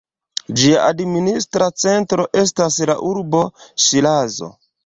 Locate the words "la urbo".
2.93-3.47